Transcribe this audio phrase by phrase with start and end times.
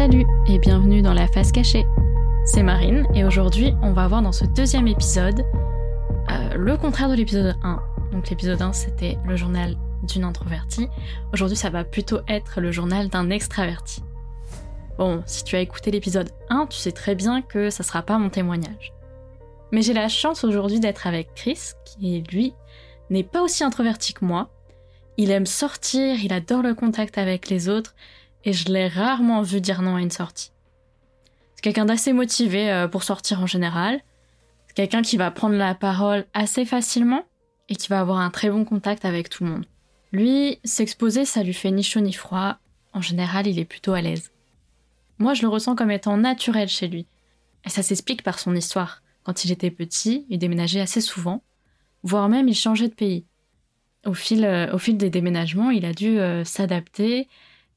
[0.00, 1.84] Salut et bienvenue dans la face cachée.
[2.46, 5.44] C'est Marine et aujourd'hui on va voir dans ce deuxième épisode
[6.30, 7.82] euh, le contraire de l'épisode 1.
[8.10, 10.88] Donc l'épisode 1 c'était le journal d'une introvertie.
[11.34, 14.02] Aujourd'hui ça va plutôt être le journal d'un extraverti.
[14.96, 18.16] Bon, si tu as écouté l'épisode 1, tu sais très bien que ça sera pas
[18.16, 18.94] mon témoignage.
[19.70, 22.54] Mais j'ai la chance aujourd'hui d'être avec Chris, qui lui
[23.10, 24.48] n'est pas aussi introverti que moi.
[25.18, 27.94] Il aime sortir, il adore le contact avec les autres,
[28.44, 30.52] et je l'ai rarement vu dire non à une sortie.
[31.54, 34.00] C'est quelqu'un d'assez motivé euh, pour sortir en général.
[34.66, 37.24] C'est quelqu'un qui va prendre la parole assez facilement
[37.68, 39.66] et qui va avoir un très bon contact avec tout le monde.
[40.12, 42.56] Lui, s'exposer, ça lui fait ni chaud ni froid.
[42.92, 44.32] En général, il est plutôt à l'aise.
[45.18, 47.06] Moi, je le ressens comme étant naturel chez lui.
[47.64, 49.02] Et ça s'explique par son histoire.
[49.22, 51.42] Quand il était petit, il déménageait assez souvent,
[52.02, 53.24] voire même il changeait de pays.
[54.06, 57.28] Au fil, euh, au fil des déménagements, il a dû euh, s'adapter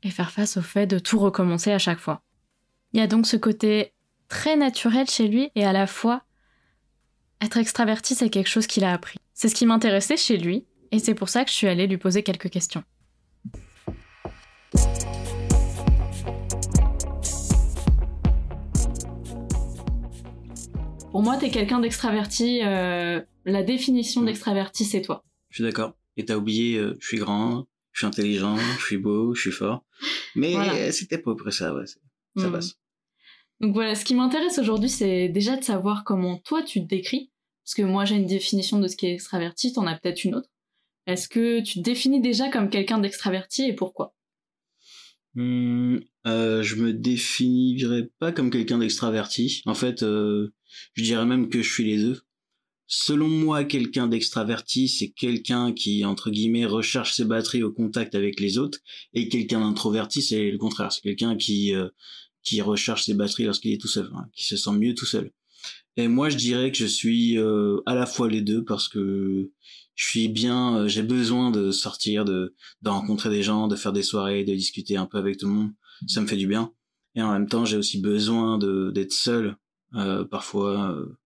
[0.04, 2.22] et faire face au fait de tout recommencer à chaque fois.
[2.94, 3.94] Il y a donc ce côté
[4.28, 6.24] très naturel chez lui et à la fois
[7.42, 9.20] être extraverti, c'est quelque chose qu'il a appris.
[9.34, 11.98] C'est ce qui m'intéressait chez lui et c'est pour ça que je suis allée lui
[11.98, 12.84] poser quelques questions.
[21.12, 22.62] Pour moi, t'es quelqu'un d'extraverti.
[22.64, 25.24] Euh, la définition d'extraverti, c'est toi.
[25.50, 25.94] Je suis d'accord.
[26.18, 29.52] Et t'as oublié, euh, je suis grand, je suis intelligent, je suis beau, je suis
[29.52, 29.86] fort.
[30.36, 31.86] Mais c'était à peu près ça, ouais.
[31.86, 31.98] Ça
[32.36, 32.52] Mhm.
[32.52, 32.74] passe.
[33.62, 37.32] Donc voilà, ce qui m'intéresse aujourd'hui, c'est déjà de savoir comment toi tu te décris.
[37.64, 40.36] Parce que moi j'ai une définition de ce qui est extraverti, t'en as peut-être une
[40.36, 40.50] autre.
[41.06, 44.14] Est-ce que tu te définis déjà comme quelqu'un d'extraverti et pourquoi?
[45.36, 49.62] Hmm, euh, je me définirais pas comme quelqu'un d'extraverti.
[49.66, 50.54] En fait, euh,
[50.94, 52.22] je dirais même que je suis les deux.
[52.96, 58.40] Selon moi, quelqu'un d'extraverti, c'est quelqu'un qui, entre guillemets, recharge ses batteries au contact avec
[58.40, 58.78] les autres.
[59.16, 60.92] Et quelqu'un d'introverti, c'est le contraire.
[60.92, 61.90] C'est quelqu'un qui, euh,
[62.44, 65.32] qui recharge ses batteries lorsqu'il est tout seul, hein, qui se sent mieux tout seul.
[65.98, 69.50] Et moi, je dirais que je suis euh, à la fois les deux parce que
[69.96, 72.54] je suis bien, euh, j'ai besoin de sortir, de,
[72.84, 75.54] de rencontrer des gens, de faire des soirées, de discuter un peu avec tout le
[75.54, 75.72] monde.
[76.06, 76.72] Ça me fait du bien.
[77.16, 79.58] Et en même temps, j'ai aussi besoin de d'être seul.
[79.96, 81.18] Euh, parfois, euh,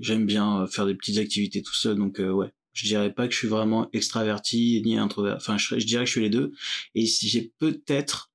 [0.00, 1.96] j'aime bien faire des petites activités tout seul.
[1.96, 5.42] Donc euh, ouais, je dirais pas que je suis vraiment extraverti ni introverti.
[5.42, 6.52] Enfin, je, je dirais que je suis les deux.
[6.94, 8.32] Et si j'ai peut-être,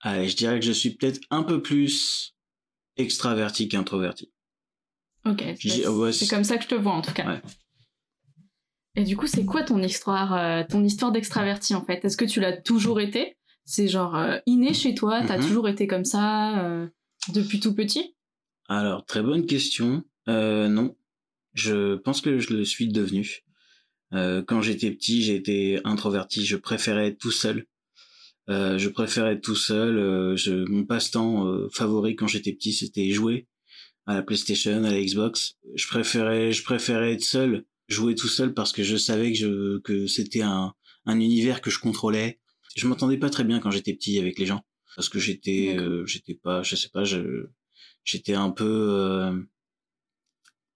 [0.00, 2.34] allez, je dirais que je suis peut-être un peu plus
[2.96, 4.30] extraverti qu'introverti.
[5.24, 7.26] Ok, ouais, c'est comme ça que je te vois en tout cas.
[7.26, 7.40] Ouais.
[8.96, 12.04] Et du coup, c'est quoi ton histoire, euh, ton histoire d'extraverti en fait?
[12.04, 13.38] Est-ce que tu l'as toujours été?
[13.64, 15.22] C'est genre euh, inné chez toi?
[15.26, 15.46] T'as Mhm.
[15.46, 16.88] toujours été comme ça euh,
[17.32, 18.16] depuis tout petit?
[18.78, 20.02] Alors, très bonne question.
[20.28, 20.96] Euh, non,
[21.52, 23.44] je pense que je le suis devenu.
[24.14, 26.46] Euh, quand j'étais petit, j'étais introverti.
[26.46, 27.66] Je préférais être tout seul.
[28.48, 29.98] Euh, je préférais être tout seul.
[29.98, 33.46] Euh, je, mon passe-temps euh, favori quand j'étais petit, c'était jouer
[34.06, 35.58] à la PlayStation, à la Xbox.
[35.74, 39.78] Je préférais, je préférais être seul, jouer tout seul parce que je savais que je,
[39.80, 40.72] que c'était un,
[41.04, 42.40] un univers que je contrôlais.
[42.74, 44.64] Je m'entendais pas très bien quand j'étais petit avec les gens
[44.96, 47.48] parce que j'étais, euh, j'étais pas, je sais pas, je,
[48.04, 49.40] j'étais un peu, euh,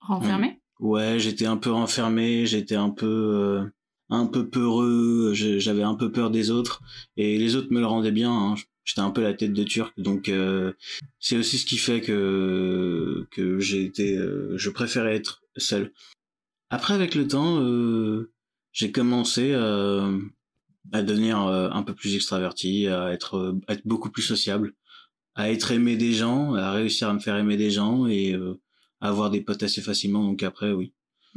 [0.01, 0.61] Renfermé?
[0.79, 3.65] Ouais, j'étais un peu renfermé, j'étais un peu, euh,
[4.11, 6.83] un peu peureux, j'avais un peu peur des autres
[7.17, 8.31] et les autres me le rendaient bien.
[8.33, 8.55] hein.
[8.85, 10.73] J'étais un peu la tête de turc, donc euh,
[11.19, 15.93] c'est aussi ce qui fait que que j'ai été, euh, je préférais être seul.
[16.71, 18.31] Après, avec le temps, euh,
[18.73, 24.75] j'ai commencé à devenir un peu plus extraverti, à être, à être beaucoup plus sociable,
[25.37, 28.59] à être aimé des gens, à réussir à me faire aimer des gens et euh,
[29.01, 30.25] à avoir des potes assez facilement.
[30.25, 30.93] Donc après, oui,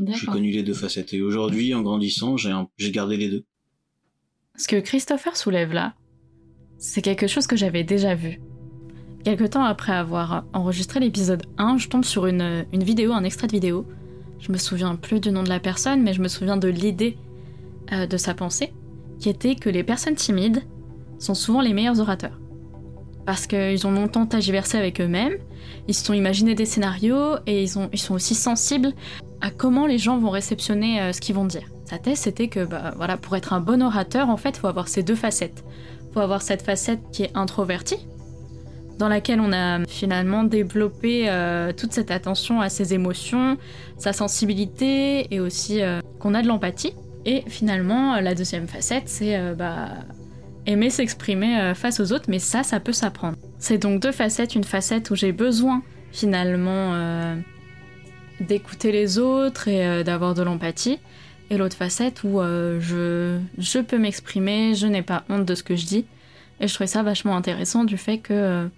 [0.07, 1.13] j'ai connu les deux facettes.
[1.13, 3.45] Et aujourd'hui, en grandissant, j'ai gardé les deux.
[4.55, 5.93] Ce que Christopher soulève là,
[6.77, 8.39] c'est quelque chose que j'avais déjà vu.
[9.25, 13.47] Quelque temps après avoir enregistré l'épisode 1, je tombe sur une, une vidéo, un extrait
[13.47, 13.85] de vidéo.
[14.39, 17.17] Je me souviens plus du nom de la personne, mais je me souviens de l'idée
[17.91, 18.71] euh, de sa pensée,
[19.19, 20.63] qui était que les personnes timides
[21.19, 22.39] sont souvent les meilleurs orateurs.
[23.29, 25.37] Parce qu'ils ont longtemps tergiversé avec eux-mêmes,
[25.87, 28.91] ils se sont imaginés des scénarios et ils, ont, ils sont aussi sensibles
[29.39, 31.61] à comment les gens vont réceptionner euh, ce qu'ils vont dire.
[31.85, 34.65] Sa thèse, c'était que bah, voilà, pour être un bon orateur, en fait, il faut
[34.65, 35.63] avoir ces deux facettes.
[36.11, 37.99] Faut avoir cette facette qui est introvertie,
[38.97, 43.59] dans laquelle on a finalement développé euh, toute cette attention à ses émotions,
[43.99, 46.95] sa sensibilité et aussi euh, qu'on a de l'empathie.
[47.25, 49.89] Et finalement, la deuxième facette, c'est bah,
[50.69, 53.37] aimer s'exprimer euh, face aux autres, mais ça, ça peut s'apprendre.
[53.57, 55.81] C'est donc deux facettes, une facette où j'ai besoin
[56.11, 57.35] finalement euh,
[58.39, 60.99] d'écouter les autres et euh, d'avoir de l'empathie,
[61.49, 65.75] et l'autre facette où je, je peux m'exprimer, je n'ai pas honte de ce que
[65.75, 66.05] je dis,
[66.59, 68.69] Et je trouvais ça vachement intéressant du fait que,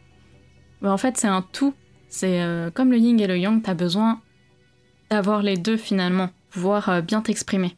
[0.82, 1.74] bah, en fait, c'est un tout.
[2.08, 2.42] C'est
[2.74, 4.22] comme le yin et le yang, t'as besoin
[5.10, 7.76] d'avoir les deux finalement, pouvoir bien t'exprimer.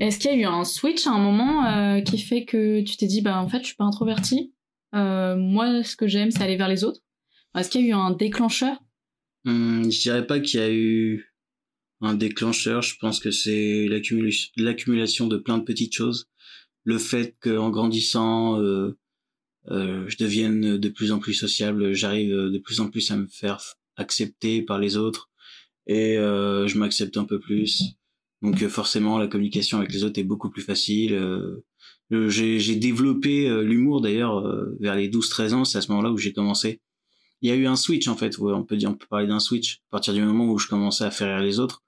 [0.00, 3.06] Est-ce qu'il y a eu un switch à un moment qui fait que tu t'es
[3.06, 4.52] dit, bah en fait, je suis pas introverti
[4.92, 7.00] Moi, ce que j'aime, c'est aller vers les autres?
[7.56, 8.76] Est-ce qu'il y a eu un déclencheur?
[9.46, 11.32] Hum, Je dirais pas qu'il y a eu
[12.00, 12.82] un déclencheur.
[12.82, 13.88] Je pense que c'est
[14.56, 16.28] l'accumulation de plein de petites choses.
[16.84, 18.96] Le fait qu'en grandissant, euh,
[19.70, 23.26] euh, je devienne de plus en plus sociable, j'arrive de plus en plus à me
[23.26, 23.60] faire
[23.96, 25.30] accepter par les autres
[25.86, 27.95] et euh, je m'accepte un peu plus.
[28.42, 31.18] Donc forcément, la communication avec les autres est beaucoup plus facile.
[32.10, 34.44] j'ai développé l'humour d'ailleurs
[34.78, 36.80] vers les 12-13 ans, c'est à ce moment-là où j'ai commencé
[37.42, 38.38] il y a eu un switch en fait.
[38.38, 41.04] on peut dire, on peut parler d'un switch à partir du moment où je commençais
[41.04, 41.82] à faire rire les autres.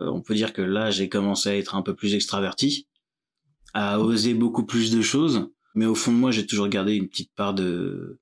[0.00, 2.86] Euh, on peut dire que là, j'ai commencé à être un peu plus extraverti,
[3.74, 5.48] à oser beaucoup plus de choses.
[5.74, 8.20] Mais au fond de moi, j'ai toujours gardé une petite part de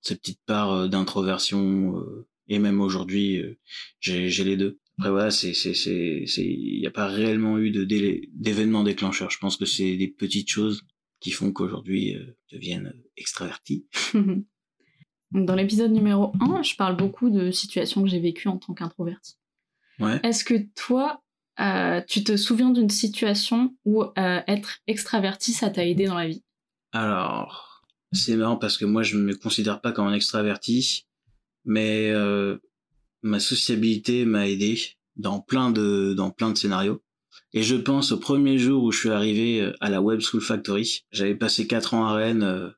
[0.00, 1.98] cette petite part euh, d'introversion.
[1.98, 3.42] Euh, et même aujourd'hui,
[4.00, 4.78] j'ai les deux.
[4.98, 7.84] Après voilà, c'est c'est c'est c'est il n'y a pas réellement eu de
[8.34, 9.30] d'événements déclencheurs.
[9.30, 10.82] Je pense que c'est des petites choses
[11.20, 13.86] qui font qu'aujourd'hui je devienne extraverti.
[15.32, 19.36] dans l'épisode numéro 1, je parle beaucoup de situations que j'ai vécues en tant qu'introverti.
[20.00, 20.20] Ouais.
[20.22, 21.22] Est-ce que toi,
[21.60, 26.28] euh, tu te souviens d'une situation où euh, être extraverti, ça t'a aidé dans la
[26.28, 26.44] vie?
[26.92, 31.06] Alors, c'est marrant parce que moi, je ne me considère pas comme un extraverti,
[31.64, 32.58] mais euh,
[33.22, 34.78] ma sociabilité m'a aidé
[35.16, 37.02] dans plein de dans plein de scénarios.
[37.52, 41.04] Et je pense au premier jour où je suis arrivé à la Web School Factory.
[41.12, 42.74] J'avais passé quatre ans à Rennes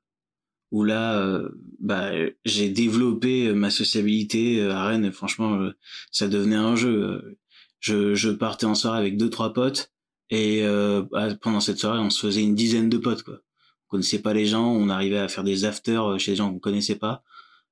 [0.71, 1.49] où là, euh,
[1.81, 2.11] bah,
[2.45, 5.11] j'ai développé euh, ma sociabilité euh, à Rennes.
[5.13, 5.71] Franchement,
[6.13, 7.39] ça devenait un jeu.
[7.81, 9.93] Je, je partais en soirée avec deux trois potes
[10.33, 10.63] et
[11.11, 13.25] bah, pendant cette soirée, on se faisait une dizaine de potes.
[13.25, 13.35] Quoi.
[13.35, 16.61] On connaissait pas les gens, on arrivait à faire des afters chez des gens qu'on
[16.61, 17.25] connaissait pas.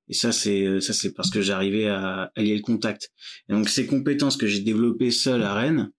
[0.08, 3.10] Et ça, c'est ça, c'est parce que j'arrivais à allier le contact.
[3.48, 5.90] Et donc ces compétences que j'ai développées seul à Rennes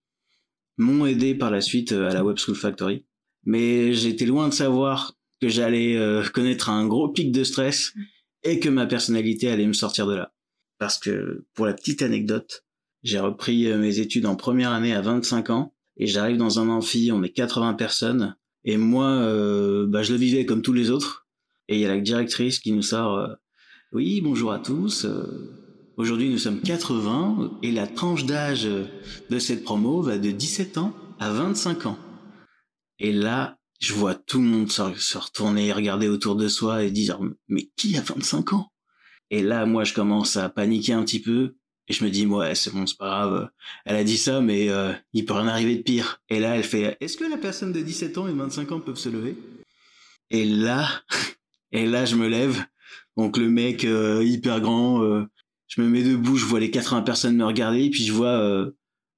[0.77, 3.05] m'ont aidé par la suite à la Web School Factory.
[3.45, 7.93] Mais j'étais loin de savoir que j'allais euh, connaître un gros pic de stress
[8.43, 10.33] et que ma personnalité allait me sortir de là.
[10.77, 12.65] Parce que, pour la petite anecdote,
[13.03, 16.69] j'ai repris euh, mes études en première année à 25 ans et j'arrive dans un
[16.69, 18.35] amphi, on est 80 personnes
[18.65, 21.27] et moi, euh, bah, je le vivais comme tous les autres.
[21.67, 23.29] Et il y a la directrice qui nous sort
[23.91, 25.07] Oui, bonjour à tous.
[25.97, 30.93] Aujourd'hui, nous sommes 80 et la tranche d'âge de cette promo va de 17 ans
[31.19, 31.97] à 25 ans.
[32.99, 37.19] Et là, je vois tout le monde se, retourner, regarder autour de soi et dire
[37.47, 38.71] mais qui a 25 ans?
[39.31, 41.55] Et là, moi, je commence à paniquer un petit peu
[41.87, 43.49] et je me dis ouais, c'est bon, c'est pas grave.
[43.85, 46.21] Elle a dit ça, mais euh, il peut rien arriver de pire.
[46.29, 48.99] Et là, elle fait est-ce que la personne de 17 ans et 25 ans peuvent
[48.99, 49.35] se lever?
[50.29, 50.87] Et là,
[51.71, 52.63] et là, je me lève.
[53.19, 55.25] Donc le mec euh, hyper grand, euh,
[55.67, 58.71] je me mets debout, je vois les 80 personnes me regarder, puis je vois euh,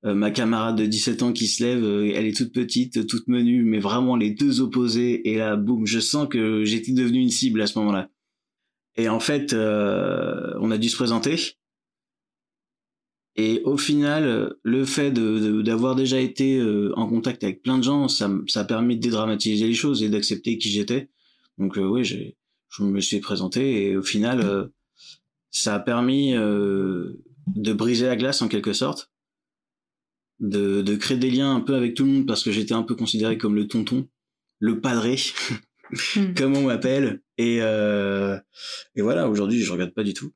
[0.04, 3.78] ma camarade de 17 ans qui se lève, elle est toute petite, toute menue, mais
[3.78, 5.30] vraiment les deux opposés.
[5.30, 8.10] Et là, boum, je sens que j'étais devenu une cible à ce moment-là.
[8.96, 11.36] Et en fait, euh, on a dû se présenter.
[13.36, 16.60] Et au final, le fait d'avoir déjà été
[16.96, 20.10] en contact avec plein de gens, ça, ça a permis de dédramatiser les choses et
[20.10, 21.12] d'accepter qui j'étais.
[21.60, 22.34] Donc oui,
[22.72, 24.70] je me suis présenté et au final,
[25.52, 29.12] ça a permis de briser la glace en quelque sorte
[30.42, 32.84] de, de créer des liens un peu avec tout le monde parce que j'étais un
[32.84, 34.10] peu considéré comme le tonton,
[34.60, 35.18] le padré,
[36.16, 36.34] hmm.
[36.38, 37.22] comme on m'appelle.
[37.38, 38.38] Et, euh,
[38.96, 40.34] et voilà, aujourd'hui, je regrette pas du tout.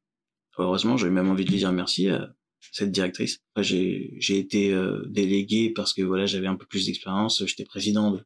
[0.58, 2.34] Heureusement, j'ai même envie de lui dire merci à
[2.72, 3.42] cette directrice.
[3.58, 7.44] J'ai j'ai été euh, délégué parce que voilà, j'avais un peu plus d'expérience.
[7.46, 8.18] J'étais président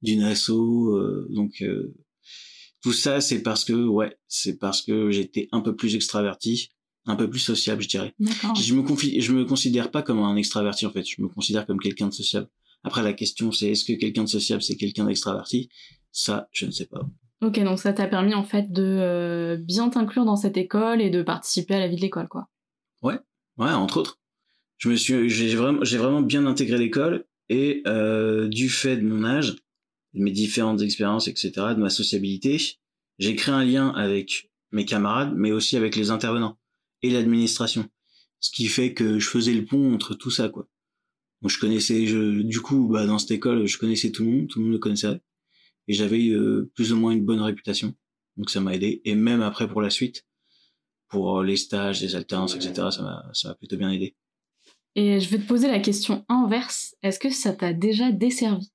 [0.00, 1.94] d'une asso, euh, donc euh,
[2.82, 6.70] tout ça, c'est parce que ouais, c'est parce que j'étais un peu plus extraverti
[7.06, 8.14] un peu plus sociable, je dirais.
[8.60, 11.04] Je me confie, je me considère pas comme un extraverti en fait.
[11.04, 12.48] Je me considère comme quelqu'un de sociable.
[12.82, 15.68] Après, la question c'est est-ce que quelqu'un de sociable c'est quelqu'un d'extraverti?
[16.12, 17.00] Ça, je ne sais pas.
[17.42, 21.10] Ok, donc ça t'a permis en fait de euh, bien t'inclure dans cette école et
[21.10, 22.48] de participer à la vie de l'école, quoi.
[23.02, 23.18] Ouais,
[23.58, 24.18] ouais, entre autres.
[24.78, 29.06] Je me suis, j'ai vraiment, j'ai vraiment bien intégré l'école et euh, du fait de
[29.06, 29.56] mon âge,
[30.16, 32.58] de mes différentes expériences, etc., de ma sociabilité,
[33.18, 36.58] j'ai créé un lien avec mes camarades, mais aussi avec les intervenants
[37.02, 37.88] et l'administration.
[38.40, 40.68] Ce qui fait que je faisais le pont entre tout ça, quoi.
[41.42, 44.48] Donc je connaissais, je, du coup, bah, dans cette école, je connaissais tout le monde,
[44.48, 45.20] tout le monde le connaissait,
[45.86, 47.94] et j'avais eu euh, plus ou moins une bonne réputation.
[48.36, 50.26] Donc ça m'a aidé, et même après pour la suite,
[51.08, 54.16] pour les stages, les alternances, etc., ça m'a, ça m'a plutôt bien aidé.
[54.94, 56.96] Et je vais te poser la question inverse.
[57.02, 58.70] Est-ce que ça t'a déjà desservi?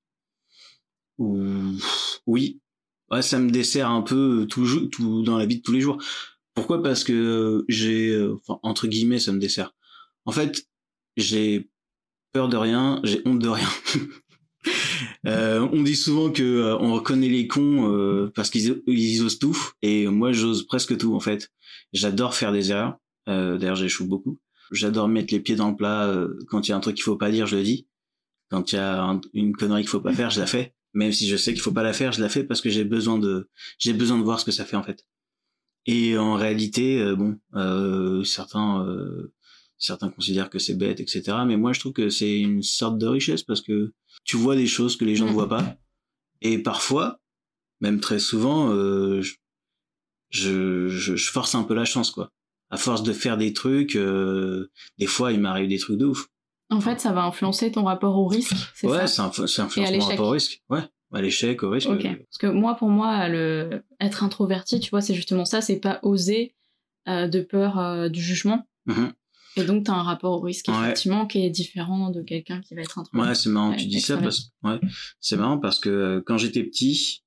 [2.26, 2.60] Oui.
[3.10, 6.02] Ouais, ça me dessert un peu tout, tout dans la vie de tous les jours.
[6.54, 6.82] Pourquoi?
[6.82, 9.74] Parce que j'ai, enfin, entre guillemets, ça me dessert.
[10.24, 10.66] En fait,
[11.16, 11.70] j'ai
[12.32, 13.68] peur de rien, j'ai honte de rien.
[15.26, 19.38] euh, on dit souvent que euh, on reconnaît les cons euh, parce qu'ils ils osent
[19.38, 21.50] tout, et moi j'ose presque tout en fait.
[21.92, 22.98] J'adore faire des erreurs.
[23.28, 24.38] Euh, D'ailleurs, j'échoue beaucoup.
[24.70, 27.04] J'adore mettre les pieds dans le plat euh, quand il y a un truc qu'il
[27.04, 27.86] faut pas dire, je le dis.
[28.50, 30.74] Quand il y a une connerie qu'il faut pas faire, je la fais.
[30.94, 32.84] Même si je sais qu'il faut pas la faire, je la fais parce que j'ai
[32.84, 35.06] besoin de j'ai besoin de voir ce que ça fait en fait.
[35.86, 37.38] Et en réalité, bon,
[38.24, 38.86] certains
[39.82, 41.38] certains considèrent que c'est bête, etc.
[41.46, 43.92] Mais moi, je trouve que c'est une sorte de richesse parce que
[44.24, 45.76] tu vois des choses que les gens ne voient pas.
[46.40, 47.20] Et parfois,
[47.80, 49.34] même très souvent, euh, je,
[50.30, 52.30] je, je, force un peu la chance, quoi.
[52.70, 56.28] À force de faire des trucs, euh, des fois, il m'arrive des trucs de ouf.
[56.72, 59.90] En fait, ça va influencer ton rapport au risque, c'est ouais, ça Ouais, ça influence
[59.90, 60.62] mon rapport au risque.
[60.70, 60.80] Ouais,
[61.12, 61.88] à l'échec, au risque.
[61.88, 62.02] Ok.
[62.02, 66.00] Parce que moi, pour moi, le être introverti, tu vois, c'est justement ça, c'est pas
[66.02, 66.54] oser
[67.08, 68.66] euh, de peur euh, du jugement.
[68.88, 69.12] Mm-hmm.
[69.56, 72.74] Et donc, tu as un rapport au risque, effectivement, qui est différent de quelqu'un qui
[72.74, 73.28] va être introverti.
[73.28, 74.80] Ouais, c'est marrant, tu dis ça parce ouais,
[75.20, 77.22] c'est marrant parce que euh, quand j'étais petit,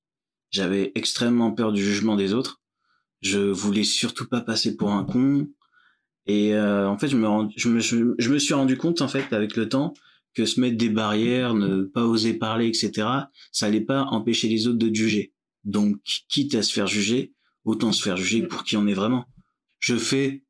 [0.49, 2.61] j'avais extrêmement peur du jugement des autres.
[3.21, 5.47] Je voulais surtout pas passer pour un con.
[6.27, 9.31] Et euh, en fait, je me, je, me, je, me suis rendu compte, en fait,
[9.33, 9.93] avec le temps,
[10.33, 13.07] que se mettre des barrières, ne pas oser parler, etc.,
[13.51, 15.33] ça allait pas empêcher les autres de juger.
[15.63, 19.25] Donc, quitte à se faire juger, autant se faire juger pour qui on est vraiment.
[19.79, 20.45] Je fais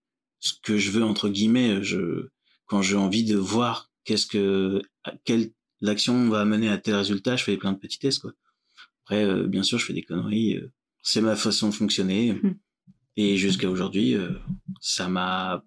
[0.46, 2.30] ce que je veux entre guillemets je
[2.68, 4.82] quand j'ai envie de voir qu'est-ce que
[5.24, 5.52] quelle
[5.82, 8.32] l'action va mener à tel résultat je fais plein de petits tests quoi
[9.04, 12.56] après euh, bien sûr je fais des conneries euh, c'est ma façon de fonctionner mmh.
[13.18, 14.32] Et jusqu'à aujourd'hui euh,
[14.82, 15.64] ça m'a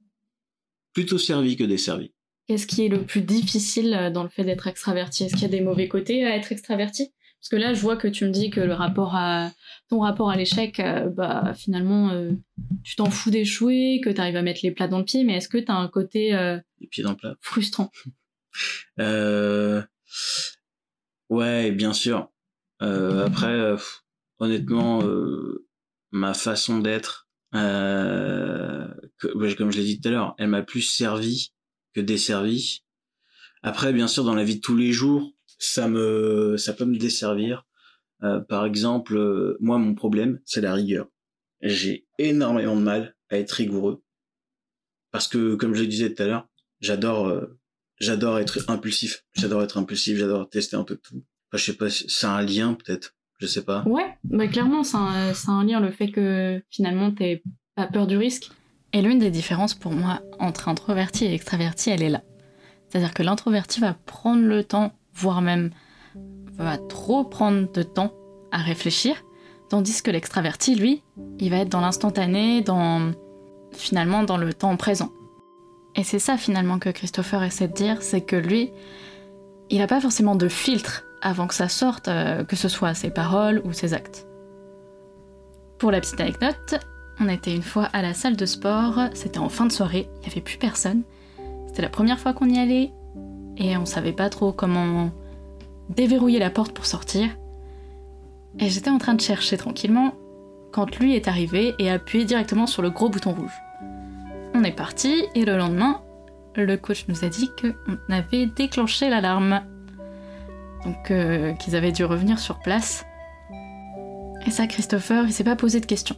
[0.93, 2.13] plutôt servi que desservi.
[2.47, 5.25] Qu'est-ce qui est le plus difficile dans le fait d'être extraverti?
[5.25, 7.13] Est-ce qu'il y a des mauvais côtés à être extraverti?
[7.41, 9.53] Parce que là, je vois que tu me dis que le rapport à
[9.89, 12.33] ton rapport à l'échec, euh, bah finalement, euh,
[12.83, 15.37] tu t'en fous d'échouer, que tu arrives à mettre les plats dans le pied, mais
[15.37, 17.35] est-ce que tu as un côté euh, les pieds dans le plat.
[17.41, 17.91] frustrant?
[18.99, 19.83] Euh...
[21.29, 22.33] Ouais, bien sûr.
[22.81, 23.77] après,
[24.39, 25.01] honnêtement,
[26.11, 31.53] ma façon d'être, comme je l'ai dit tout à l'heure, elle m'a plus servi
[31.95, 32.85] que desservi.
[33.63, 36.97] Après, bien sûr, dans la vie de tous les jours, ça me, ça peut me
[36.97, 37.67] desservir.
[38.23, 41.09] Euh, par exemple, euh, moi, mon problème, c'est la rigueur.
[41.61, 44.03] J'ai énormément de mal à être rigoureux
[45.11, 46.49] parce que, comme je le disais tout à l'heure,
[46.81, 47.59] j'adore, euh,
[47.99, 49.25] j'adore être impulsif.
[49.35, 50.19] J'adore être impulsif.
[50.19, 51.25] J'adore tester un peu tout.
[51.49, 53.17] Enfin, je sais pas, c'est un lien peut-être.
[53.39, 53.83] Je sais pas.
[53.87, 57.43] Ouais, bah clairement, c'est un, un, lien le fait que finalement t'es
[57.77, 58.51] pas peur du risque.
[58.93, 62.23] Et l'une des différences pour moi entre introverti et extraverti, elle est là.
[62.89, 65.71] C'est-à-dire que l'introverti va prendre le temps voire même
[66.59, 68.13] va trop prendre de temps
[68.51, 69.25] à réfléchir,
[69.69, 71.03] tandis que l'extraverti, lui,
[71.39, 73.13] il va être dans l'instantané, dans
[73.73, 75.13] finalement dans le temps présent.
[75.95, 78.71] Et c'est ça finalement que Christopher essaie de dire, c'est que lui,
[79.71, 83.11] il n'a pas forcément de filtre avant que ça sorte, euh, que ce soit ses
[83.11, 84.27] paroles ou ses actes.
[85.79, 86.81] Pour la petite anecdote,
[87.21, 90.21] on était une fois à la salle de sport, c'était en fin de soirée, il
[90.21, 91.03] n'y avait plus personne.
[91.67, 92.93] C'était la première fois qu'on y allait,
[93.57, 95.11] et on savait pas trop comment
[95.89, 97.29] déverrouiller la porte pour sortir.
[98.59, 100.15] Et j'étais en train de chercher tranquillement
[100.73, 103.57] quand lui est arrivé et a appuyé directement sur le gros bouton rouge.
[104.55, 106.01] On est parti et le lendemain,
[106.57, 109.63] le coach nous a dit qu'on avait déclenché l'alarme.
[110.85, 113.05] Donc euh, qu'ils avaient dû revenir sur place.
[114.47, 116.17] Et ça, Christopher, il s'est pas posé de questions.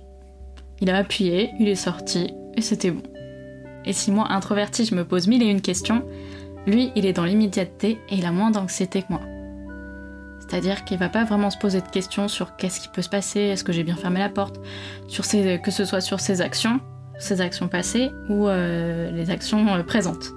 [0.81, 3.03] Il a appuyé, il est sorti et c'était bon.
[3.85, 6.05] Et si moi, introverti, je me pose mille et une questions,
[6.67, 9.21] lui, il est dans l'immédiateté et il a moins d'anxiété que moi.
[10.41, 13.41] C'est-à-dire qu'il va pas vraiment se poser de questions sur qu'est-ce qui peut se passer,
[13.41, 14.61] est-ce que j'ai bien fermé la porte,
[15.09, 16.81] que ce soit sur ses actions,
[17.19, 20.33] ses actions passées ou euh, les actions euh, présentes.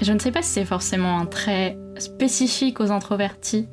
[0.00, 3.68] Je ne sais pas si c'est forcément un trait spécifique aux introvertis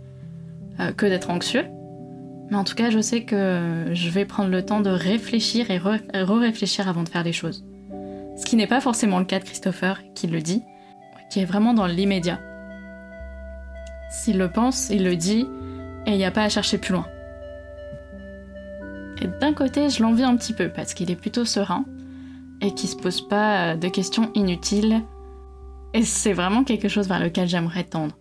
[0.79, 1.65] euh, que d'être anxieux,
[2.49, 5.77] mais en tout cas, je sais que je vais prendre le temps de réfléchir et
[5.77, 7.63] re-réfléchir avant de faire les choses.
[8.35, 10.61] Ce qui n'est pas forcément le cas de Christopher, qui le dit,
[11.29, 12.39] qui est vraiment dans l'immédiat.
[14.11, 15.47] S'il le pense, il le dit,
[16.05, 17.07] et il n'y a pas à chercher plus loin.
[19.21, 21.85] Et d'un côté, je l'envie un petit peu, parce qu'il est plutôt serein,
[22.59, 25.03] et qui se pose pas de questions inutiles,
[25.93, 28.17] et c'est vraiment quelque chose vers lequel j'aimerais tendre.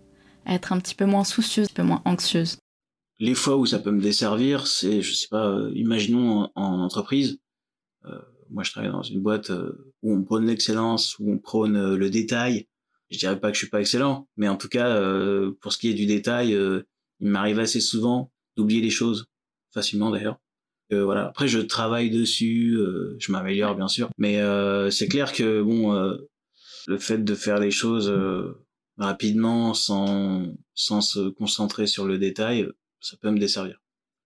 [0.46, 2.58] Être un petit peu moins soucieuse, un peu moins anxieuse.
[3.18, 7.38] Les fois où ça peut me desservir, c'est, je sais pas, euh, imaginons en, entreprise,
[8.06, 11.94] euh, moi je travaille dans une boîte euh, où on prône l'excellence, où on prône
[11.94, 12.66] le détail,
[13.10, 15.78] je dirais pas que je suis pas excellent, mais en tout cas, euh, pour ce
[15.78, 16.82] qui est du détail, euh,
[17.18, 19.26] il m'arrive assez souvent d'oublier les choses
[19.72, 20.38] facilement d'ailleurs.
[20.92, 21.26] Euh, voilà.
[21.26, 25.94] Après, je travaille dessus, euh, je m'améliore bien sûr, mais euh, c'est clair que bon,
[25.94, 26.16] euh,
[26.86, 28.12] le fait de faire les choses
[28.98, 30.44] rapidement, sans
[30.74, 32.66] sans se concentrer sur le détail,
[33.00, 33.80] ça peut me desservir.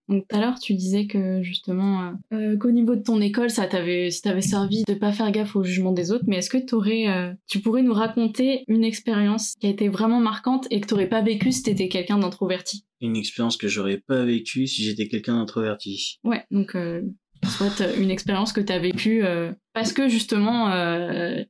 [0.09, 3.49] Donc tout à l'heure, tu disais que justement, euh, euh, qu'au niveau de ton école,
[3.49, 6.25] ça t'avait, ça t'avait servi de pas faire gaffe au jugement des autres.
[6.27, 10.21] Mais est-ce que t'aurais, euh, tu pourrais nous raconter une expérience qui a été vraiment
[10.21, 12.85] marquante et que t'aurais pas vécu si t'étais quelqu'un d'introverti?
[13.01, 16.19] Une expérience que j'aurais pas vécue si j'étais quelqu'un d'introverti.
[16.23, 17.03] Ouais, donc euh,
[17.45, 21.43] soit une expérience que t'as vécue euh, parce que justement euh,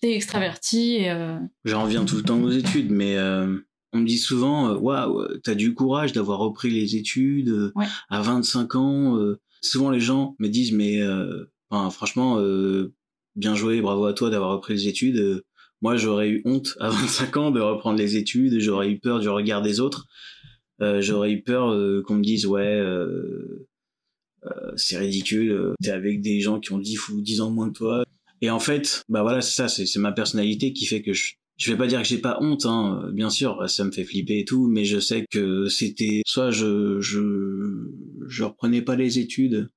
[0.00, 0.96] t'es extraverti.
[0.96, 3.58] Et, euh, J'en reviens tout le temps aux études, mais euh,
[3.92, 7.86] on me dit souvent, euh, waouh, t'as du courage d'avoir repris les études euh, Ouais.
[8.10, 9.16] à 25 ans.
[9.18, 9.40] euh.
[9.62, 12.92] Souvent les gens me disent, mais euh, enfin, franchement, euh,
[13.34, 15.16] bien joué, bravo à toi d'avoir repris les études.
[15.18, 15.44] Euh,
[15.82, 18.58] moi, j'aurais eu honte à 25 ans de reprendre les études.
[18.60, 20.06] J'aurais eu peur du regard des autres.
[20.80, 23.66] Euh, j'aurais eu peur euh, qu'on me dise, ouais, euh,
[24.46, 25.50] euh, c'est ridicule.
[25.50, 28.04] euh, T'es avec des gens qui ont 10 ou 10 ans moins que toi.
[28.40, 31.32] Et en fait, bah voilà, c'est ça, c'est c'est ma personnalité qui fait que je,
[31.56, 34.38] je vais pas dire que j'ai pas honte, hein, bien sûr, ça me fait flipper
[34.40, 37.20] et tout, mais je sais que c'était soit je je
[38.28, 39.68] je reprenais pas les études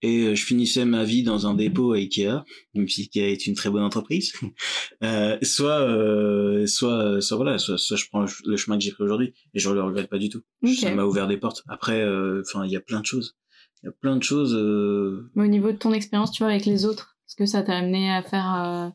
[0.00, 3.54] et je finissais ma vie dans un dépôt à Ikea, même si Ikea est une
[3.56, 4.32] très bonne entreprise,
[5.02, 9.02] euh, soit euh, soit soit voilà, soit, soit je prends le chemin que j'ai pris
[9.02, 10.42] aujourd'hui et je le regrette pas du tout.
[10.62, 10.70] Ok.
[10.74, 11.64] Ça m'a ouvert des portes.
[11.68, 13.36] Après, euh, enfin, il y a plein de choses.
[13.82, 14.54] Il y a plein de choses.
[14.54, 17.62] euh, Mais au niveau de ton expérience, tu vois, avec les autres, est-ce que ça
[17.62, 18.88] t'a amené à faire euh,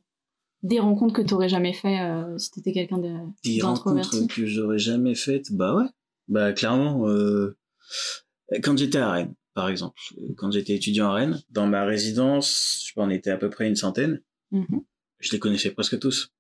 [0.63, 4.79] des rencontres que t'aurais jamais fait euh, si t'étais quelqu'un de- des rencontres que j'aurais
[4.79, 5.51] jamais faites?
[5.51, 5.85] Bah ouais.
[6.27, 7.57] Bah clairement euh,
[8.63, 9.99] quand j'étais à Rennes par exemple.
[10.35, 13.49] Quand j'étais étudiant à Rennes dans ma résidence je sais pas on était à peu
[13.49, 14.21] près une centaine.
[14.51, 14.81] Mhm.
[15.19, 16.31] je les connaissais presque tous.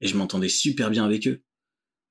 [0.00, 1.42] Et je m'entendais super bien avec eux.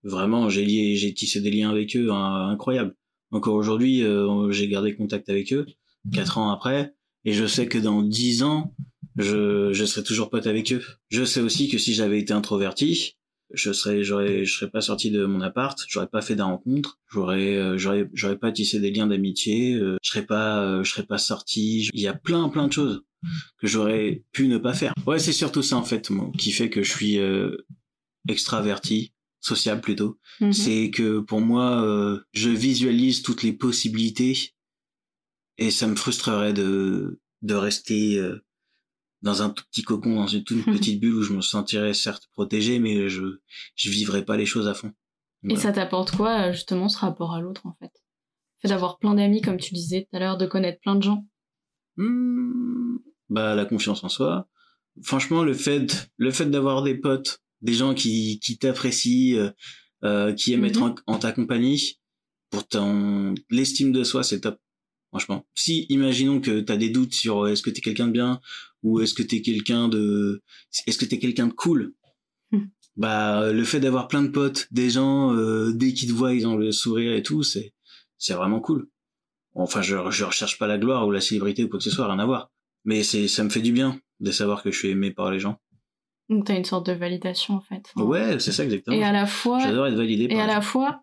[0.04, 2.96] Vraiment j'ai lié j'ai tissé des liens avec eux hein, incroyables.
[3.32, 5.66] Encore aujourd'hui euh, j'ai gardé contact avec eux
[6.14, 6.94] quatre ans après.
[7.26, 8.74] Et je sais que dans dix ans
[9.20, 10.84] je je serai toujours pote avec eux.
[11.10, 13.16] Je sais aussi que si j'avais été introverti
[13.52, 17.00] je serais j'aurais je serais pas sorti de mon appart j'aurais pas fait des rencontres
[17.12, 20.92] j'aurais euh, j'aurais j'aurais pas tissé des liens d'amitié euh, je serais pas euh, je
[20.92, 23.02] serais pas sorti il y a plein plein de choses
[23.58, 24.94] que j'aurais pu ne pas faire.
[25.06, 27.58] Ouais c'est surtout ça en fait moi, qui fait que je suis euh,
[28.28, 30.20] extraverti sociable plutôt.
[30.42, 30.54] Mhm.
[30.54, 34.54] c'est que pour moi euh, je visualise toutes les possibilités
[35.58, 38.44] et ça me frustrerait de de rester euh,
[39.22, 42.28] dans un tout petit cocon dans une toute petite bulle où je me sentirais certes
[42.34, 43.40] protégé mais je
[43.76, 44.92] je vivrais pas les choses à fond.
[45.50, 47.92] Et ça t'apporte quoi, euh, justement, ce rapport à l'autre, en fait?
[48.62, 51.04] Le fait d'avoir plein d'amis, comme tu disais tout à l'heure, de connaître plein de
[51.04, 51.26] gens.
[51.98, 52.98] Hmm,
[53.30, 54.48] bah la confiance en soi.
[55.04, 59.52] Franchement le fait le fait d'avoir des potes des gens qui qui t'apprécient euh,
[60.04, 60.68] euh, qui aiment Mhm.
[60.68, 62.00] être en, en ta compagnie
[62.50, 64.60] pour ton l'estime de soi c'est top
[65.10, 65.46] franchement.
[65.56, 68.40] Si imaginons que t'as des doutes sur euh, est-ce que t'es quelqu'un de bien
[68.84, 70.42] ou est-ce que t'es quelqu'un de
[70.88, 71.94] est-ce que t'es quelqu'un de cool?
[72.52, 72.70] Mhm.
[72.98, 76.48] bah le fait d'avoir plein de potes des gens euh, dès qu'ils te voient ils
[76.48, 77.74] ont le sourire et tout c'est
[78.18, 78.88] c'est vraiment cool
[79.56, 82.08] Enfin, je, je recherche pas la gloire ou la célébrité ou quoi que ce soit,
[82.08, 82.52] rien à voir.
[82.86, 85.40] Mais c'est, ça me fait du bien de savoir que je suis aimé par les
[85.40, 85.60] gens.
[86.30, 87.84] Donc t'as une sorte de validation, en fait.
[87.96, 88.96] Ouais, c'est ça exactement.
[88.96, 90.62] Et à la fois, J'adore être validé par et à la gens.
[90.62, 91.02] fois,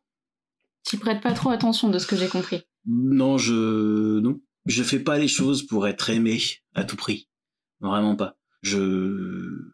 [0.84, 2.62] t'y prêtes pas trop attention de ce que j'ai compris.
[2.86, 4.40] Non, je, non.
[4.66, 6.40] Je fais pas les choses pour être aimé
[6.74, 7.28] à tout prix.
[7.80, 8.36] Vraiment pas.
[8.62, 9.72] Je,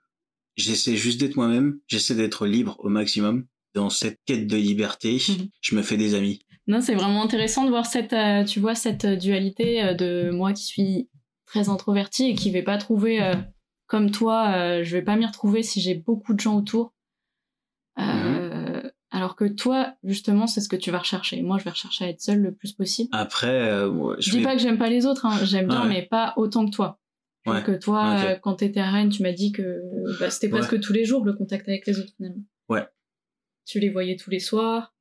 [0.56, 1.78] j'essaie juste d'être moi-même.
[1.86, 3.46] J'essaie d'être libre au maximum.
[3.74, 5.48] Dans cette quête de liberté, Mhm.
[5.62, 6.40] je me fais des amis.
[6.66, 10.30] Non, c'est vraiment intéressant de voir cette, euh, tu vois, cette euh, dualité euh, de
[10.30, 11.08] moi qui suis
[11.46, 13.34] très introvertie et qui vais pas trouver, euh,
[13.86, 16.92] comme toi, euh, je vais pas m'y retrouver si j'ai beaucoup de gens autour.
[17.98, 18.82] Euh,
[19.14, 21.42] Alors que toi, justement, c'est ce que tu vas rechercher.
[21.42, 23.10] Moi, je vais rechercher à être seule le plus possible.
[23.12, 25.38] Après, Je je dis vais- pas que j'aime pas les autres, hein.
[25.44, 25.88] j'aime bien, Ouais.
[25.88, 26.98] mais pas autant que toi.
[27.46, 27.62] Ouais.
[27.64, 29.80] que toi, euh, quand t'étais à Rennes, tu m'as dit que
[30.20, 30.60] bah, c'était Ouais.
[30.60, 32.44] presque tous les jours le contact avec les autres finalement.
[32.68, 32.86] Ouais.
[33.64, 34.94] Tu les voyais tous les soirs.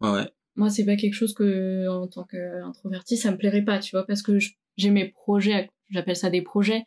[0.00, 0.28] ouais, ouais.
[0.56, 4.04] Moi, c'est pas quelque chose que, en tant qu'introverti, ça me plairait pas, tu vois,
[4.06, 4.36] parce que
[4.76, 6.84] j'ai mes projets, j'appelle ça des projets,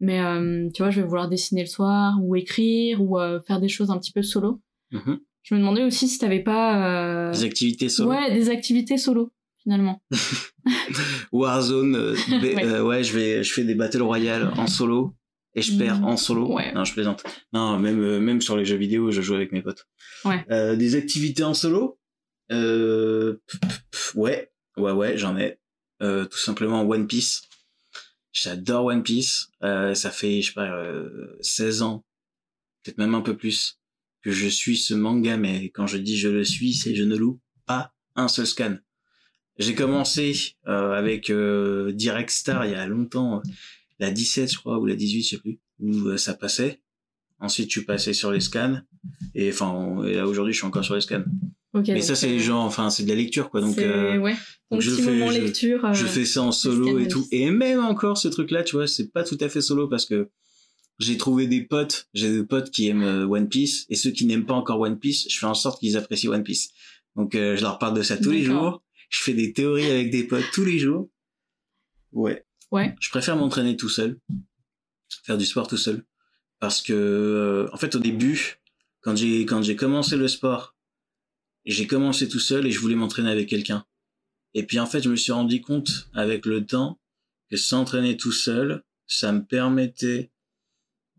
[0.00, 3.60] mais euh, tu vois, je vais vouloir dessiner le soir, ou écrire, ou euh, faire
[3.60, 4.62] des choses un petit peu solo.
[4.92, 5.20] Mhm.
[5.42, 7.28] Je me demandais aussi si t'avais pas...
[7.28, 8.10] euh, Des activités solo.
[8.10, 9.30] Ouais, des activités solo,
[9.66, 10.00] finalement.
[11.32, 12.64] Warzone, euh, Ouais.
[12.64, 15.16] euh, ouais, je vais, je fais des battle royale en solo
[15.54, 16.04] et je perds Mm.
[16.04, 16.52] en solo.
[16.54, 16.72] Ouais.
[16.72, 17.24] Non, je plaisante.
[17.52, 19.86] Non, même, euh, même sur les jeux vidéo, je joue avec mes potes.
[20.24, 20.44] Ouais.
[20.50, 21.98] Euh, des activités en solo,
[22.52, 23.38] euh,
[24.14, 25.58] ouais, ouais, ouais, j'en ai.
[26.00, 27.42] Tout simplement One Piece.
[28.32, 29.48] J'adore One Piece.
[29.62, 32.04] Ça fait, je sais pas, euh, 16 ans,
[32.84, 33.80] peut-être même un peu plus,
[34.22, 37.16] que je suis ce manga, mais quand je dis je le suis, c'est je ne
[37.16, 38.76] loue pas un seul scan.
[39.58, 40.34] J'ai commencé
[40.68, 43.40] euh, avec euh, Direct Star il y a longtemps, euh,
[43.98, 46.80] la 17 je crois ou la 18 je sais plus, où euh, ça passait.
[47.38, 48.78] Ensuite, je suis passé sur les scans
[49.34, 51.24] et enfin et là aujourd'hui je suis encore sur les scans.
[51.74, 51.88] Ok.
[51.88, 54.34] Mais ça c'est euh, genre enfin c'est de la lecture quoi donc euh, ouais.
[54.70, 55.84] Donc je fais- je- lecture.
[55.84, 58.76] euh, je fais ça en solo et tout et même encore ce truc là tu
[58.76, 60.30] vois c'est pas tout à fait solo parce que
[60.98, 64.24] j'ai trouvé des potes j'ai des potes qui aiment euh, One Piece et ceux qui
[64.24, 66.70] n'aiment pas encore One Piece je fais en sorte qu'ils apprécient One Piece
[67.14, 70.10] donc euh, je leur parle de ça tous les jours je fais des théories avec
[70.10, 71.08] des potes tous les jours.
[72.12, 72.44] Ouais.
[72.72, 72.94] Ouais.
[73.00, 74.18] je préfère m'entraîner tout seul.
[75.24, 76.04] Faire du sport tout seul.
[76.58, 78.60] Parce que euh, en fait au début
[79.00, 80.74] quand j'ai quand j'ai commencé le sport
[81.64, 83.84] j'ai commencé tout seul et je voulais m'entraîner avec quelqu'un.
[84.54, 86.98] Et puis en fait je me suis rendu compte avec le temps
[87.50, 90.32] que s'entraîner tout seul ça me permettait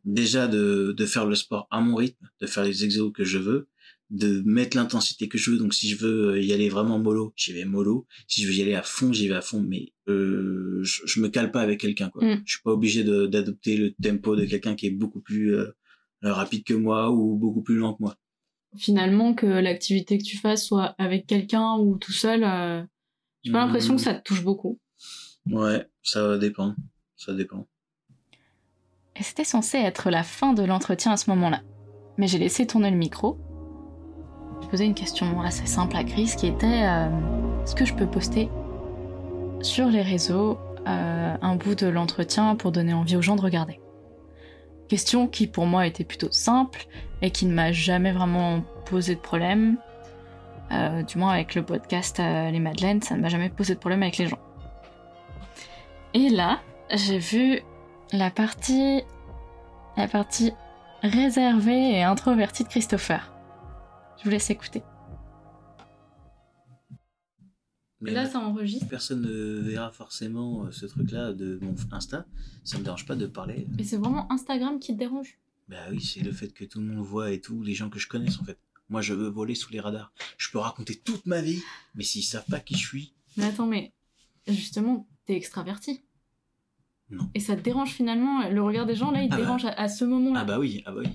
[0.04, 3.38] déjà de, de faire le sport à mon rythme de faire les exos que je
[3.38, 3.68] veux
[4.10, 7.52] de mettre l'intensité que je veux donc si je veux y aller vraiment mollo j'y
[7.52, 10.80] vais mollo si je veux y aller à fond j'y vais à fond mais euh,
[10.84, 12.42] je, je me cale pas avec quelqu'un quoi Mm.
[12.46, 15.72] je suis pas obligé de- d'adopter le tempo de quelqu'un qui est beaucoup plus euh,
[16.22, 18.16] rapide que moi ou beaucoup plus lent que moi
[18.78, 22.84] Finalement, que l'activité que tu fasses soit avec quelqu'un ou tout seul, euh,
[23.44, 24.80] j'ai pas l'impression que ça te touche beaucoup.
[25.50, 26.76] ouais ça va dépendre
[27.18, 27.68] ça dépend
[29.16, 31.62] Et c'était censé être la fin de l'entretien à ce moment-là.
[32.18, 33.38] Mais j'ai laissé tourner le micro.
[34.68, 37.08] Je posais une question assez simple à Chris qui était euh,
[37.64, 38.50] est-ce que je peux poster
[39.62, 43.80] sur les réseaux euh, un bout de l'entretien pour donner envie aux gens de regarder?
[44.90, 46.86] Question qui pour moi était plutôt simple
[47.22, 49.78] et qui ne m'a jamais vraiment posé de problème.
[50.74, 54.04] Euh, du moins avec le podcast Les Madeleines, ça ne m'a jamais posé de problème
[54.04, 54.40] avec les gens.
[56.14, 56.60] Et là,
[56.94, 57.62] j'ai vu
[58.12, 59.02] la partie
[59.96, 60.52] la partie
[61.04, 63.32] réservée et introvertie de Christopher.
[64.20, 64.82] Je vous laisse écouter.
[68.00, 68.88] Mais là, ça enregistre.
[68.88, 72.28] personne ne verra forcément euh, ce truc-là de mon Insta.
[72.64, 73.68] Ça me dérange pas de parler.
[73.76, 75.40] Mais c'est vraiment Instagram qui te dérange.
[75.68, 77.98] Bah oui, c'est le fait que tout le monde voit et tout, les gens que
[78.00, 78.60] je connaisse en fait.
[78.90, 80.14] Moi, je veux voler sous les radars.
[80.38, 81.60] Je peux raconter toute ma vie,
[81.96, 83.92] mais s'ils savent pas qui je suis, Mais attends, mais
[84.48, 86.04] justement, t'es extraverti.
[87.10, 87.30] Non.
[87.34, 89.44] Et ça te dérange finalement, le regard des gens là, il te Ah bah.
[89.44, 90.42] dérange à, à ce moment-là.
[90.42, 91.10] ah bah oui, ah bah oui.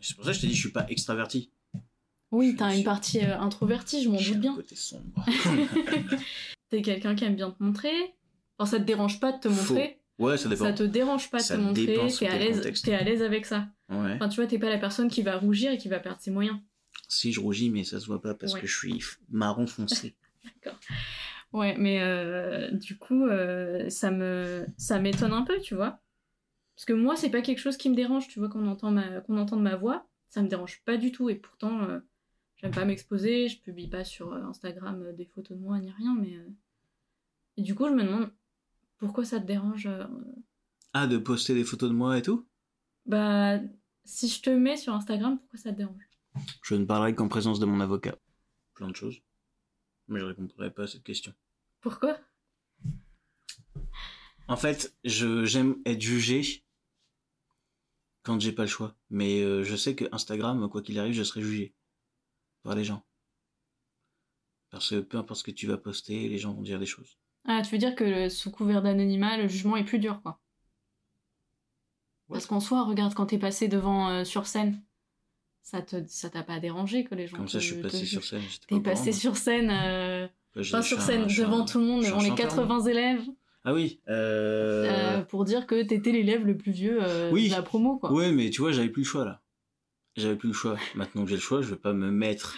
[0.00, 1.52] C'est pour ça que je te dis, je suis pas extraverti.
[2.30, 4.54] Oui, t'as une partie euh, introvertie, je m'en doute bien.
[4.54, 5.24] côté sombre.
[6.68, 7.92] T'es quelqu'un qui aime bien te montrer.
[8.58, 9.74] Enfin, ça te dérange pas de te Faux.
[9.74, 10.00] montrer.
[10.18, 10.64] ouais, ça dépend.
[10.64, 11.86] Ça te dérange pas de Ça te montrer.
[12.18, 12.82] T'es à l'aise.
[12.82, 13.68] T'es à l'aise avec ça.
[13.88, 14.12] Ouais.
[14.14, 16.30] Enfin, tu vois, t'es pas la personne qui va rougir et qui va perdre ses
[16.30, 16.58] moyens.
[17.08, 18.60] Si je rougis, mais ça se voit pas parce Ouais.
[18.60, 20.14] que je suis marron foncé.
[21.54, 25.98] Ouais, mais euh, du coup, euh, ça me ça m'étonne un peu, tu vois.
[26.76, 29.20] Parce que moi, c'est pas quelque chose qui me dérange, tu vois, qu'on entend ma
[29.22, 31.30] qu'on entende ma voix, ça me dérange pas du tout.
[31.30, 32.00] Et pourtant, euh,
[32.58, 35.90] j'aime pas m'exposer, je publie pas sur euh, Instagram euh, des photos de moi ni
[35.90, 36.48] rien, mais euh,
[37.56, 38.30] et du coup, je me demande
[38.98, 39.88] pourquoi ça te dérange.
[40.92, 42.46] Ah, de poster des photos de moi et tout?
[43.06, 43.58] Bah,
[44.04, 46.08] si je te mets sur Instagram, pourquoi ça te dérange?
[46.62, 48.16] Je ne parlerai qu'en présence de mon avocat.
[48.74, 49.20] Plein de choses.
[50.06, 51.34] Mais je répondrai pas à cette question.
[51.80, 52.18] Pourquoi?
[54.46, 56.64] En fait, je j'aime être jugé
[58.22, 58.94] quand j'ai pas le choix.
[59.10, 61.74] Mais euh, je sais que Instagram, quoi qu'il arrive, je serai jugé
[62.62, 63.02] par les gens.
[64.70, 67.18] Parce que peu importe ce que tu vas poster, les gens vont dire des choses.
[67.46, 70.40] Ah, tu veux dire que le- sous couvert d'anonymat, le jugement est plus dur, quoi.
[72.28, 74.82] Parce qu'en soi, regarde, quand t'es passé devant euh, sur scène,
[75.62, 77.38] ça te ça t'a pas dérangé que les gens.
[77.38, 78.42] Comme ça, je suis passé sur scène.
[78.42, 81.86] pas T'es passé sur scène, euh, Ouais, pas sur scène un- devant un- tout le
[81.86, 83.22] monde, devant les chanteur, 80 élèves,
[83.64, 84.00] Ah oui.
[84.08, 85.22] Euh...
[85.24, 87.00] pour dire que t'étais l'élève le plus vieux
[87.32, 87.48] Oui.
[87.48, 88.12] de la promo, quoi.
[88.12, 89.42] Ouais, mais tu vois, j'avais plus le choix là.
[90.18, 90.76] J'avais plus le choix.
[90.96, 92.56] Maintenant que j'ai le choix, je vais pas me mettre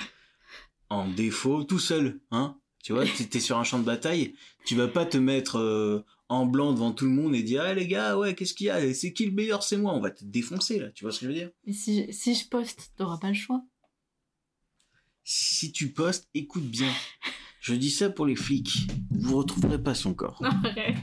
[0.89, 2.57] en défaut tout seul, hein.
[2.83, 6.47] Tu vois, t'es sur un champ de bataille, tu vas pas te mettre euh, en
[6.47, 8.95] blanc devant tout le monde et dire, ah les gars, ouais, qu'est-ce qu'il y a?
[8.95, 9.63] C'est qui le meilleur?
[9.63, 9.93] C'est moi.
[9.93, 10.91] On va te défoncer là.
[10.93, 11.51] Tu vois ce que je veux dire?
[11.67, 13.63] Et si, si je poste, t'auras pas le choix.
[15.23, 16.91] Si tu postes, écoute bien.
[17.61, 18.91] Je dis ça pour les flics.
[19.11, 20.43] Vous retrouverez pas son corps.
[20.43, 20.97] Arrête.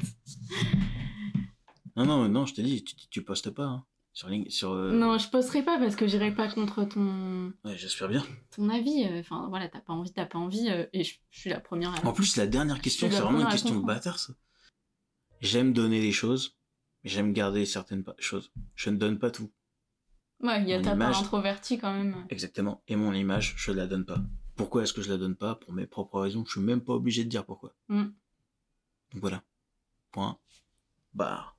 [1.95, 3.65] Non, non, non, je te dis, tu, tu postes pas.
[3.65, 3.85] Hein.
[4.17, 7.77] Sur, Link- sur euh, Non, je posterai pas parce que j'irai pas contre ton, Ouais,
[7.77, 8.25] j'espère bien.
[8.49, 9.03] ton avis.
[9.03, 11.59] euh, Enfin, voilà, t'as pas envie, t'as pas envie, euh, et je, je suis la
[11.59, 12.03] première à...
[12.07, 14.33] En plus, la dernière question, c'est vraiment une question de bâtard, ça.
[15.39, 16.57] J'aime donner des choses,
[17.03, 18.51] mais j'aime garder certaines choses.
[18.73, 19.51] Je ne donne pas tout.
[20.41, 21.17] Ouais, il y a Mon ta part image.
[21.19, 22.25] introvertie quand même.
[22.31, 22.81] Exactement.
[22.87, 24.17] Et mon image, je la donne pas.
[24.55, 25.53] Pourquoi est-ce que je la donne pas?
[25.53, 26.43] Pour mes propres raisons.
[26.43, 27.75] Je suis même pas obligé de dire pourquoi.
[27.89, 28.05] Mm.
[28.05, 29.43] Donc voilà.
[30.11, 30.39] Point.
[31.13, 31.53] Bah.